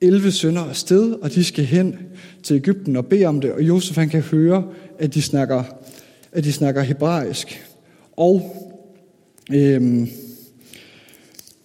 [0.00, 1.98] 11 sønner afsted, og de skal hen
[2.42, 3.52] til Ægypten og bede om det.
[3.52, 4.64] Og Josef han kan høre,
[4.98, 5.62] at de snakker,
[6.32, 7.64] at de snakker hebraisk.
[8.16, 8.56] Og
[9.52, 10.08] øhm,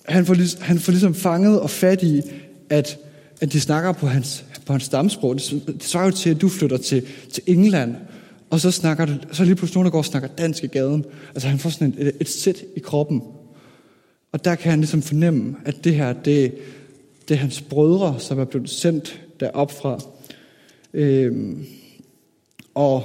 [0.06, 2.22] han, får, han får ligesom fanget og fat i,
[2.70, 2.98] at,
[3.42, 5.36] at de snakker på hans, på hans stamsprog.
[5.36, 7.96] Det, det svarer jo til, at du flytter til, til England,
[8.50, 11.06] og så snakker du, så lige pludselig nogen, der går og snakker dansk i gaden.
[11.30, 13.22] Altså han får sådan et, et, et sæt i kroppen.
[14.32, 16.54] Og der kan han ligesom fornemme, at det her, det,
[17.28, 20.00] det er hans brødre, som er blevet sendt derop fra.
[20.94, 21.66] Øhm,
[22.74, 23.04] og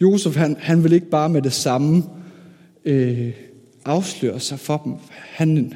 [0.00, 2.04] Josef, han, han vil ikke bare med det samme
[2.84, 3.32] øh,
[3.84, 4.94] afsløre sig for dem.
[5.10, 5.74] Han,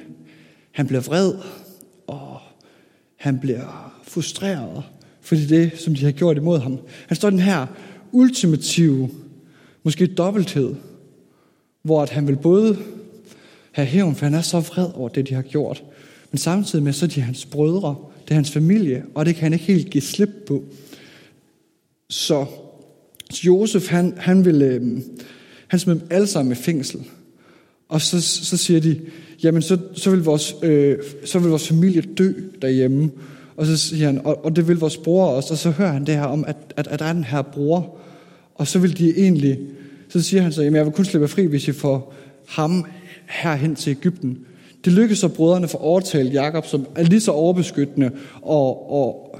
[0.72, 1.34] han bliver vred,
[2.06, 2.40] og
[3.16, 4.82] han bliver frustreret,
[5.20, 6.78] fordi det, som de har gjort imod ham.
[7.06, 7.66] Han står den her
[8.12, 9.10] ultimative,
[9.82, 10.74] måske dobbelthed,
[11.82, 12.78] hvor at han vil både
[13.72, 15.84] have hævn, for han er så vred over det, de har gjort.
[16.30, 19.42] Men samtidig med, så er de hans brødre, det er hans familie, og det kan
[19.42, 20.64] han ikke helt give slip på.
[22.10, 22.46] Så,
[23.30, 25.00] så Josef, han, han vil, øh,
[25.68, 27.00] han smed dem alle sammen i fængsel.
[27.88, 29.00] Og så, så siger de,
[29.42, 33.10] jamen så, så, vil vores, øh, så vil vores familie dø derhjemme.
[33.56, 35.54] Og så siger han, og, og det vil vores bror også.
[35.54, 37.96] Og så hører han det her om, at, at, at der er den her bror.
[38.54, 39.58] Og så vil de egentlig,
[40.08, 42.14] så siger han så, jamen jeg vil kun slippe fri, hvis I får
[42.48, 42.84] ham
[43.28, 44.38] herhen til Ægypten.
[44.84, 48.10] Det lykkedes så brødrene for overtalt Jakob, som er lige så overbeskyttende
[48.42, 49.36] og, og,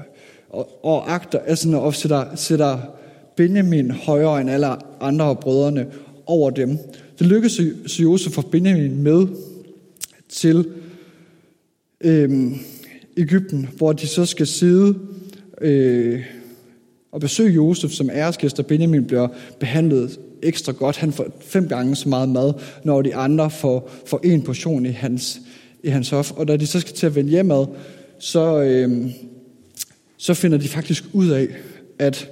[0.49, 2.77] og, og agter, altså og sætter, sætter
[3.35, 4.67] Benjamin højere end alle
[5.01, 5.85] andre af brødrene
[6.25, 6.77] over dem.
[7.19, 9.27] Det lykkedes så Josef for Benjamin med
[10.29, 10.67] til
[12.01, 12.55] øhm,
[13.17, 14.99] Ægypten, hvor de så skal sidde
[15.61, 16.21] øh,
[17.11, 19.27] og besøge Josef som æresgæst, og Benjamin bliver
[19.59, 20.97] behandlet ekstra godt.
[20.97, 22.53] Han får fem gange så meget mad,
[22.83, 25.41] når de andre får, får en portion i hans,
[25.83, 26.31] i hans hof.
[26.31, 27.65] Og da de så skal til at vende hjemad,
[28.19, 29.11] så, øh,
[30.17, 31.47] så finder de faktisk ud af,
[31.99, 32.29] at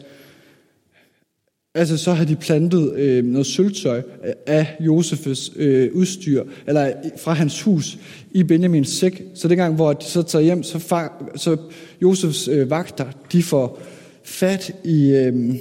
[1.77, 4.01] altså, så har de plantet øh, noget sølvtøj
[4.47, 7.97] af Josefes øh, udstyr, eller fra hans hus,
[8.31, 9.23] i Benjamins sæk.
[9.33, 11.57] Så dengang, hvor de så tager hjem, så, far, så
[12.01, 13.81] Josefs øh, vagter, de får
[14.23, 15.55] fat i, øh,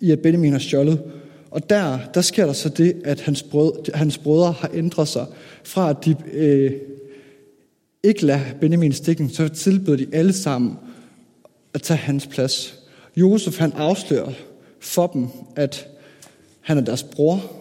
[0.00, 0.98] i at Benjamin har stjålet
[1.54, 5.26] og der, der sker der så det, at hans, brød, hans brødre har ændret sig
[5.64, 6.72] fra, at de øh,
[8.02, 10.76] ikke lader Benjamin stikken, så tilbyder de alle sammen
[11.74, 12.78] at tage hans plads.
[13.16, 14.32] Josef han afslører
[14.84, 15.88] for dem, at
[16.60, 17.52] han er deres bror,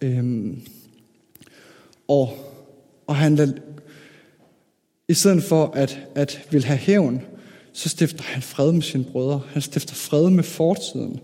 [0.00, 0.60] øhm,
[2.08, 2.34] og,
[3.06, 3.52] og han lad,
[5.08, 7.22] i stedet for at, at vil have hævn,
[7.72, 9.42] så stifter han fred med sine brødre.
[9.48, 11.20] Han stifter fred med fortiden.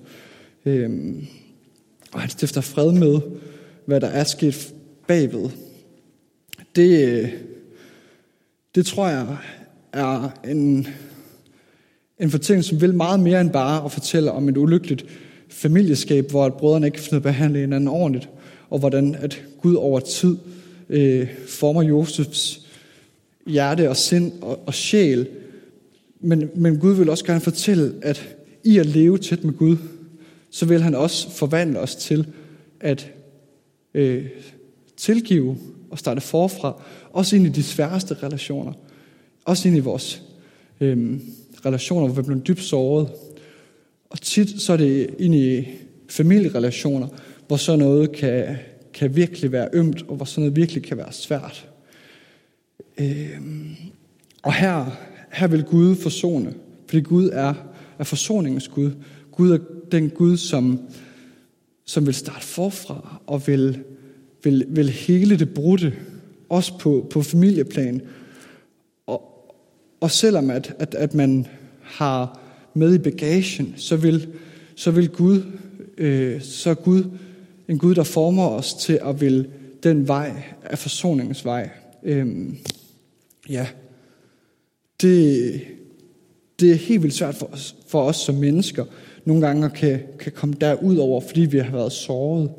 [0.64, 1.26] Øhm,
[2.12, 3.20] og han stifter fred med,
[3.86, 4.74] hvad der er sket
[5.06, 5.50] bagved.
[6.76, 7.32] Det, øh,
[8.74, 9.36] det tror jeg
[9.92, 10.86] er en,
[12.20, 15.06] en fortælling, som vil meget mere end bare at fortælle om et ulykkeligt
[15.54, 18.28] familieskab, hvor at brødrene ikke kan behandle hinanden ordentligt,
[18.70, 20.36] og hvordan at Gud over tid
[20.88, 22.60] øh, former Josefs
[23.46, 25.26] hjerte og sind og, og sjæl.
[26.20, 29.76] Men, men Gud vil også gerne fortælle, at i at leve tæt med Gud,
[30.50, 32.26] så vil han også forvandle os til
[32.80, 33.10] at
[33.94, 34.26] øh,
[34.96, 35.56] tilgive
[35.90, 38.72] og starte forfra, også ind i de sværeste relationer,
[39.44, 40.22] også ind i vores
[40.80, 41.20] øh,
[41.66, 43.08] relationer, hvor vi bliver dybt såret.
[44.14, 45.68] Og tit så er det ind i
[46.08, 47.08] familierelationer,
[47.46, 48.56] hvor sådan noget kan,
[48.92, 51.68] kan virkelig være ømt, og hvor sådan noget virkelig kan være svært.
[52.98, 53.40] Øh,
[54.42, 54.86] og her,
[55.32, 56.54] her vil Gud forsone,
[56.86, 57.54] fordi Gud er,
[57.98, 58.90] er forsoningens Gud.
[59.32, 59.58] Gud er
[59.92, 60.80] den Gud, som,
[61.84, 63.82] som vil starte forfra og vil,
[64.44, 65.92] vil, vil hele det brudte,
[66.48, 68.02] også på, på familieplan.
[69.06, 69.22] Og,
[70.00, 71.46] og selvom at, at, at man
[71.82, 72.43] har
[72.74, 74.28] med i bagagen, så vil,
[74.76, 75.42] så vil Gud,
[75.98, 77.04] øh, så Gud
[77.68, 79.46] en Gud, der former os til at vil
[79.82, 81.70] den vej af forsoningens vej.
[82.02, 82.26] Øh,
[83.48, 83.66] ja,
[85.00, 85.60] det,
[86.60, 88.84] det er helt vildt svært for os, for os som mennesker,
[89.24, 92.50] nogle gange kan, kan komme derud over, fordi vi har været såret.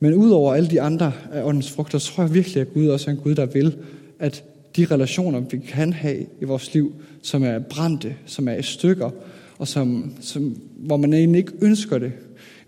[0.00, 3.10] Men udover alle de andre af åndens frugter, så tror jeg virkelig, at Gud også
[3.10, 3.76] er en Gud, der vil,
[4.18, 4.44] at
[4.76, 9.10] de relationer, vi kan have i vores liv, som er brændte, som er i stykker,
[9.58, 12.12] og som, som, hvor man egentlig ikke ønsker det,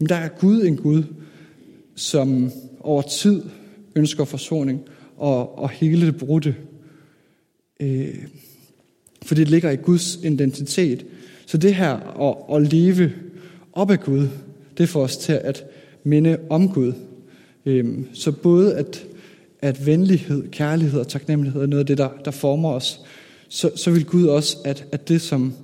[0.01, 1.03] jamen der er Gud en Gud,
[1.95, 2.51] som
[2.81, 3.43] over tid
[3.97, 4.81] ønsker forsoning
[5.17, 6.57] og, og hele det brudte.
[7.81, 8.15] Øh,
[9.23, 11.07] for det ligger i Guds identitet.
[11.47, 13.13] Så det her at, at leve
[13.73, 14.29] op af Gud,
[14.79, 15.65] det får os til at
[16.05, 16.93] minde om Gud.
[17.67, 19.07] Øh, så både at,
[19.63, 23.01] at venlighed, kærlighed og taknemmelighed er noget af det, der, der former os,
[23.49, 25.55] så, så vil Gud også, at, at det, som,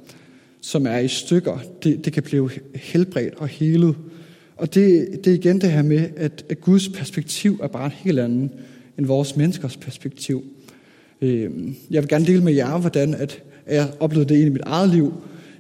[0.66, 3.96] som er i stykker, det, det kan blive helbredt og helet.
[4.56, 7.92] Og det, det er igen det her med, at, at Guds perspektiv er bare et
[7.92, 8.50] helt andet
[8.98, 10.44] end vores menneskers perspektiv.
[11.20, 14.90] Øhm, jeg vil gerne dele med jer, hvordan at jeg oplevede det i mit eget
[14.90, 15.14] liv,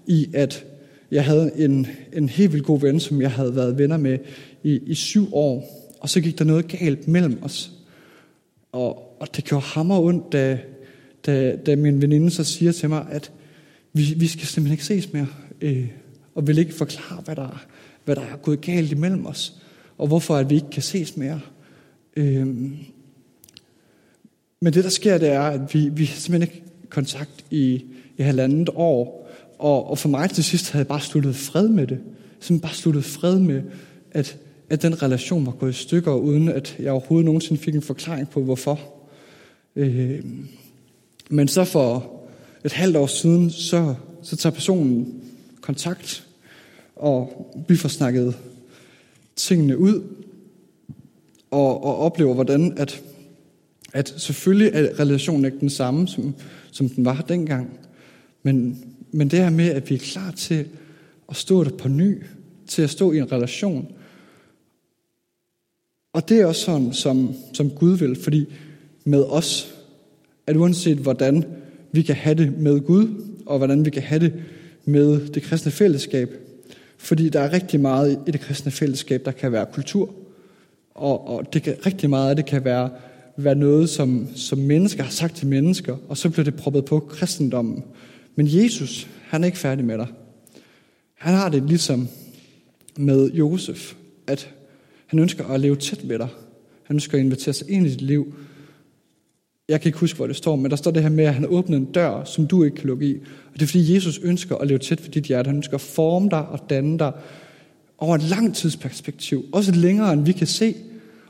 [0.06, 0.64] i at
[1.10, 4.18] jeg havde en, en helt vildt god ven, som jeg havde været venner med
[4.62, 7.72] i, i syv år, og så gik der noget galt mellem os.
[8.72, 10.58] Og, og det gjorde hammer ondt, da,
[11.26, 13.32] da, da min veninde så siger til mig, at
[13.96, 15.26] vi, vi skal simpelthen ikke ses mere,
[15.60, 15.86] øh,
[16.34, 17.66] og vil ikke forklare, hvad der,
[18.04, 19.62] hvad der er gået galt imellem os,
[19.98, 21.40] og hvorfor at vi ikke kan ses mere.
[22.16, 22.46] Øh,
[24.60, 27.84] men det, der sker, det er, at vi, vi har simpelthen ikke kontakt i,
[28.16, 31.86] i halvandet år, og, og for mig til sidst havde jeg bare sluttet fred med
[31.86, 31.98] det.
[32.40, 33.62] Simpelthen bare sluttet fred med,
[34.10, 34.38] at,
[34.70, 38.30] at den relation var gået i stykker, uden at jeg overhovedet nogensinde fik en forklaring
[38.30, 38.80] på, hvorfor.
[39.76, 40.24] Øh,
[41.30, 42.15] men så for
[42.66, 45.22] et halvt år siden, så, så tager personen
[45.60, 46.26] kontakt,
[46.96, 48.36] og vi får snakket
[49.36, 50.02] tingene ud,
[51.50, 53.02] og, og oplever, hvordan at,
[53.92, 56.34] at selvfølgelig er relationen ikke den samme, som,
[56.70, 57.78] som den var dengang,
[58.42, 60.68] men men det her med, at vi er klar til
[61.28, 62.22] at stå der på ny,
[62.66, 63.92] til at stå i en relation.
[66.12, 68.46] Og det er også sådan, som, som Gud vil, fordi
[69.04, 69.74] med os,
[70.46, 71.44] at uanset hvordan
[71.92, 73.08] vi kan have det med Gud,
[73.46, 74.32] og hvordan vi kan have det
[74.84, 76.34] med det kristne fællesskab,
[76.98, 80.14] fordi der er rigtig meget i det kristne fællesskab, der kan være kultur,
[80.94, 82.90] og, og det kan, rigtig meget af det kan være,
[83.36, 87.00] være noget, som, som mennesker har sagt til mennesker, og så bliver det proppet på
[87.00, 87.84] kristendommen.
[88.34, 90.06] Men Jesus, han er ikke færdig med dig.
[91.14, 92.08] Han har det ligesom
[92.96, 93.94] med Josef,
[94.26, 94.50] at
[95.06, 96.28] han ønsker at leve tæt med dig.
[96.82, 98.34] Han ønsker at invitere sig ind i dit liv.
[99.68, 101.42] Jeg kan ikke huske, hvor det står, men der står det her med, at han
[101.42, 103.14] har åbnet en dør, som du ikke kan lukke i.
[103.52, 105.48] Og det er fordi, Jesus ønsker at leve tæt ved dit hjerte.
[105.48, 107.12] Han ønsker at forme dig og danne dig
[107.98, 109.44] over et langt tidsperspektiv.
[109.52, 110.74] Også længere, end vi kan se.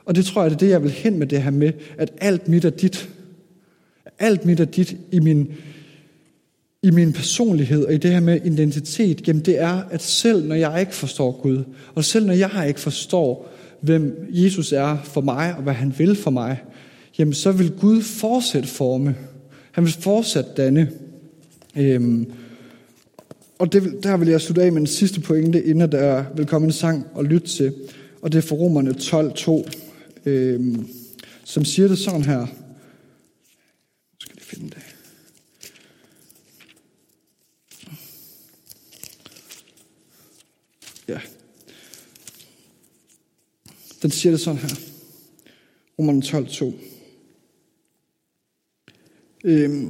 [0.04, 2.12] Og det tror jeg, det er det, jeg vil hen med det her med, at
[2.20, 3.08] alt mit er dit.
[4.18, 5.52] Alt mit er dit i min,
[6.82, 10.54] i min personlighed og i det her med identitet, jamen det er, at selv når
[10.54, 13.48] jeg ikke forstår Gud, og selv når jeg ikke forstår,
[13.80, 16.58] hvem Jesus er for mig, og hvad han vil for mig,
[17.18, 19.16] jamen så vil Gud fortsat forme.
[19.72, 20.92] Han vil fortsat danne.
[21.76, 22.32] Øhm,
[23.58, 26.66] og det, der vil jeg slutte af med en sidste pointe, inden der vil komme
[26.66, 27.74] en sang og lytte til.
[28.22, 29.70] Og det er for Romerne 12.2,
[30.26, 30.88] øhm,
[31.44, 32.40] som siger det sådan her.
[32.40, 32.46] Nu
[34.18, 34.78] skal jeg finde det.
[41.08, 41.20] Ja.
[44.02, 44.68] Den siger det sådan her.
[45.98, 46.95] Romerne 12.2.
[49.46, 49.88] Øhm,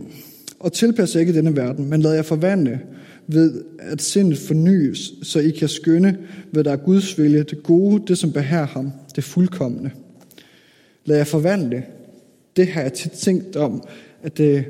[0.58, 2.80] og tilpas ikke denne verden, men lad jer forvandle
[3.26, 6.18] ved, at sindet fornyes, så I kan skønne,
[6.50, 9.90] hvad der er Guds vilje, det gode, det som behærer ham, det fuldkommende.
[11.04, 11.82] Lad jer forvandle.
[12.56, 13.82] Det har jeg tit tænkt om,
[14.22, 14.64] At det,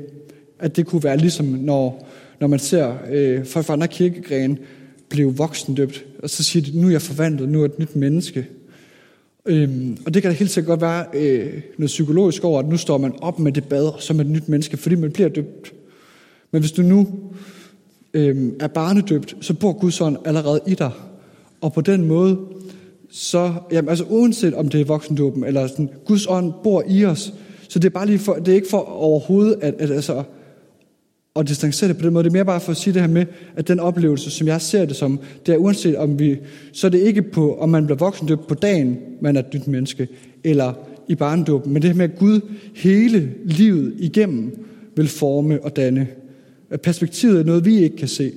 [0.59, 2.07] at det kunne være ligesom, når,
[2.39, 4.57] når man ser øh, folk fra andre kirkegrene
[5.09, 7.95] blive voksendøbt, og så siger de, nu er jeg forvandlet, nu er jeg et nyt
[7.95, 8.47] menneske.
[9.47, 12.77] Øhm, og det kan da helt sikkert godt være øh, noget psykologisk over, at nu
[12.77, 15.73] står man op med det bad som et nyt menneske, fordi man bliver døbt.
[16.51, 17.07] Men hvis du nu
[18.13, 20.91] øh, er barnedøbt, så bor Guds ånd allerede i dig.
[21.61, 22.37] Og på den måde,
[23.09, 27.33] så, jamen, altså uanset om det er voksendåben, eller sådan, Guds ånd bor i os,
[27.69, 30.23] så det er bare lige for, det er ikke for overhovedet at, at altså,
[31.39, 32.23] at distancere det på den måde.
[32.23, 34.61] Det er mere bare for at sige det her med, at den oplevelse, som jeg
[34.61, 36.37] ser det som, det er uanset om vi,
[36.73, 39.67] så er det ikke på, om man bliver voksendøbt på dagen, man er et nyt
[39.67, 40.07] menneske,
[40.43, 40.73] eller
[41.07, 42.39] i barndåben, men det her med, at Gud
[42.75, 46.07] hele livet igennem vil forme og danne.
[46.69, 48.31] At perspektivet er noget, vi ikke kan se.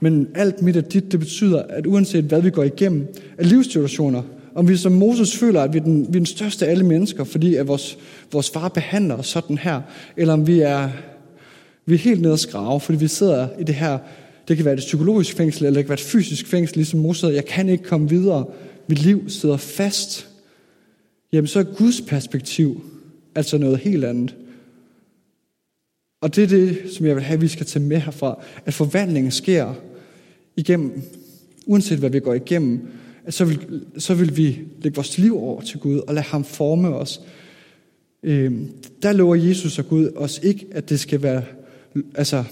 [0.00, 3.06] Men alt mit og dit, det betyder, at uanset hvad vi går igennem
[3.38, 4.22] af livssituationer,
[4.54, 6.86] om vi som Moses føler, at vi er den, vi er den største af alle
[6.86, 7.98] mennesker, fordi at vores,
[8.32, 9.80] vores far behandler os sådan her,
[10.16, 10.88] eller om vi er,
[11.86, 13.98] vi er helt nede og skrave, fordi vi sidder i det her,
[14.48, 17.34] det kan være et psykologisk fængsel, eller det kan være et fysisk fængsel, ligesom Moses
[17.34, 18.44] jeg kan ikke komme videre,
[18.86, 20.28] mit liv sidder fast,
[21.32, 22.82] jamen så er Guds perspektiv
[23.34, 24.36] altså noget helt andet.
[26.20, 28.74] Og det er det, som jeg vil have, at vi skal tage med herfra, at
[28.74, 29.74] forvandlingen sker
[30.56, 31.02] igennem,
[31.66, 32.80] uanset hvad vi går igennem,
[33.24, 36.44] at så vil, så vil vi lægge vores liv over til Gud og lade ham
[36.44, 37.20] forme os.
[38.22, 38.52] Øh,
[39.02, 41.42] der lover Jesus og Gud os ikke, at det skal være,
[42.14, 42.44] altså,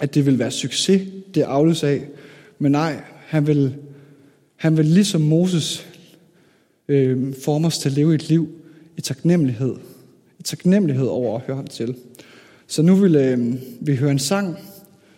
[0.00, 2.08] at det vil være succes, det afles af.
[2.58, 3.74] Men nej, han vil,
[4.56, 5.86] han vil ligesom Moses
[6.88, 8.48] øh, forme os til at leve et liv
[8.96, 9.74] i taknemmelighed.
[10.38, 11.94] I taknemmelighed over at høre ham til.
[12.66, 14.56] Så nu vil øh, vi høre en sang,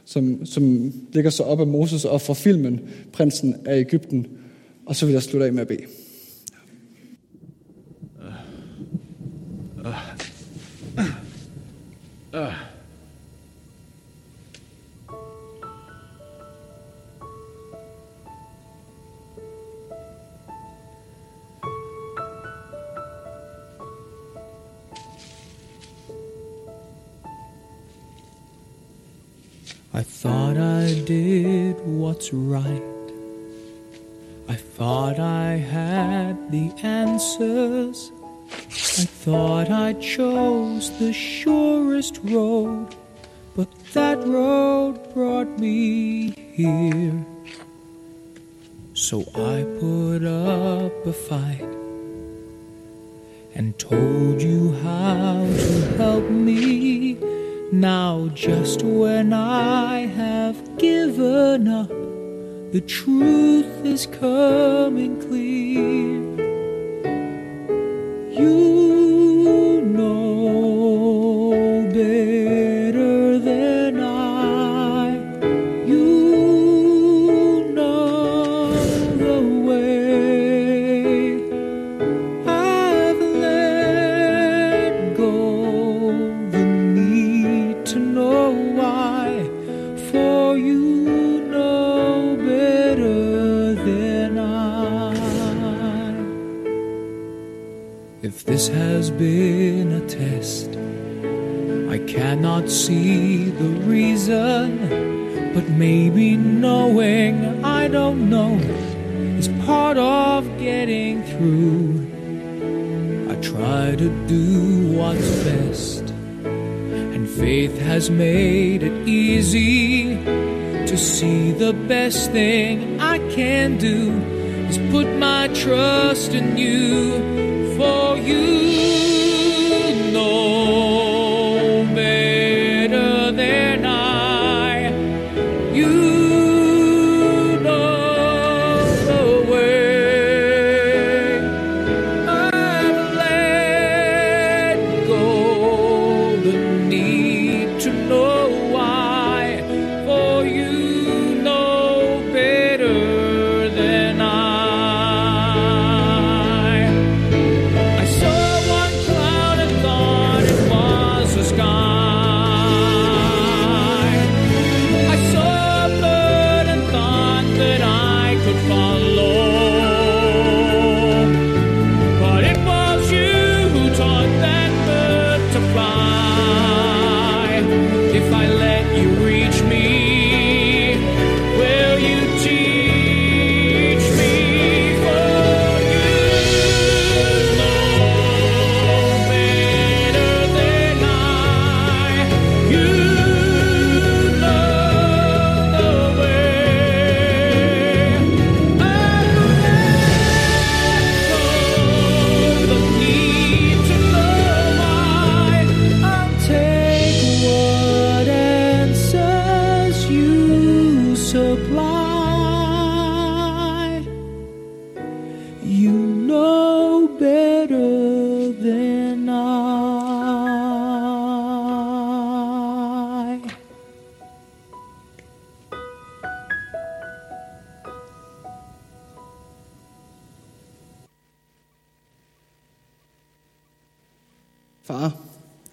[0.05, 2.81] som, som ligger så op af Moses og fra filmen
[3.13, 4.27] Prinsen af Ægypten.
[4.87, 5.83] Og så vil jeg slutte af med at bede.
[32.23, 32.83] What's right.
[34.49, 38.13] I thought I had the answers.
[38.53, 42.95] I thought I chose the surest road,
[43.57, 47.25] but that road brought me here.
[48.95, 51.75] So I put up a fight
[53.55, 57.19] and told you how to help me
[57.73, 61.91] now, just when I have given up,
[62.73, 66.42] the truth is coming clear.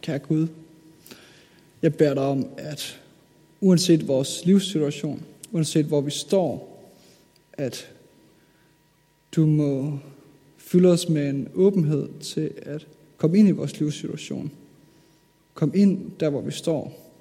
[0.10, 0.48] Kære Gud,
[1.82, 3.02] jeg beder dig om, at
[3.62, 6.84] uanset vores livssituation, uanset hvor vi står,
[7.54, 7.92] at
[9.36, 10.00] du må
[10.58, 12.88] fylde os med en åbenhed til at
[13.18, 14.52] komme ind i vores livssituation.
[15.54, 17.12] Kom ind der, hvor vi står.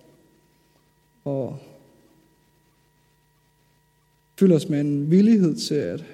[1.24, 1.58] Og
[4.38, 6.04] fyld os med en villighed til, at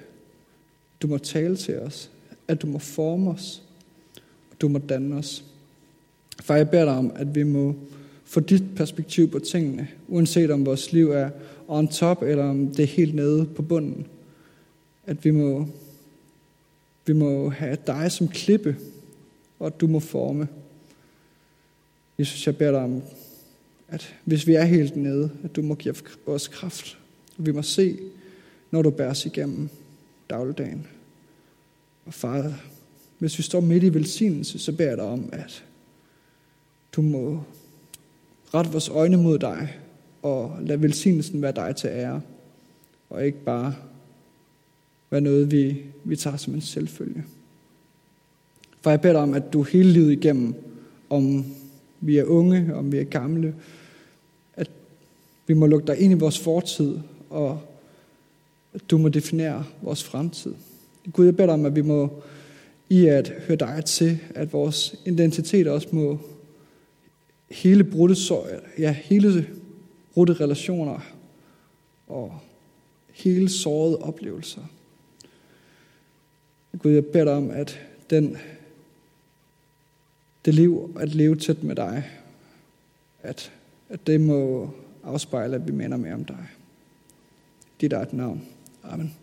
[1.02, 2.10] du må tale til os,
[2.48, 3.62] at du må forme os,
[4.50, 5.44] og du må danne os.
[6.42, 7.74] Far, jeg beder dig om, at vi må
[8.24, 11.30] få dit perspektiv på tingene, uanset om vores liv er
[11.68, 14.06] on top, eller om det er helt nede på bunden.
[15.06, 15.66] At vi må,
[17.06, 18.76] vi må have dig som klippe,
[19.58, 20.48] og at du må forme.
[22.18, 23.02] Jesus, jeg beder dig om,
[23.88, 25.94] at hvis vi er helt nede, at du må give
[26.26, 26.98] os kraft.
[27.38, 27.98] Og vi må se,
[28.70, 29.68] når du bærer os igennem
[30.30, 30.86] dagligdagen.
[32.06, 32.60] Og far,
[33.18, 35.64] hvis vi står midt i velsignelse, så beder jeg dig om, at
[36.96, 37.42] du må
[38.54, 39.68] rette vores øjne mod dig,
[40.22, 42.20] og lad velsignelsen være dig til ære,
[43.10, 43.74] og ikke bare
[45.10, 47.24] være noget, vi, vi tager som en selvfølge.
[48.80, 50.54] For jeg beder dig om, at du hele livet igennem,
[51.10, 51.44] om
[52.00, 53.54] vi er unge, om vi er gamle,
[54.54, 54.70] at
[55.46, 56.98] vi må lukke dig ind i vores fortid,
[57.30, 57.60] og
[58.74, 60.54] at du må definere vores fremtid.
[61.12, 62.22] Gud, jeg beder dig om, at vi må
[62.88, 66.18] i at høre dig til, at vores identitet også må
[67.54, 68.16] hele brudte,
[68.78, 69.48] ja, hele
[70.14, 71.00] brudte relationer
[72.06, 72.38] og
[73.12, 74.62] hele sårede oplevelser.
[76.78, 77.80] Gud, jeg beder dig om, at
[78.10, 78.36] den,
[80.44, 82.10] det liv, at leve tæt med dig,
[83.22, 83.52] at,
[83.88, 84.70] at det må
[85.04, 86.46] afspejle, at vi minder mere om dig.
[87.80, 88.48] Dit er et navn.
[88.82, 89.14] Amen.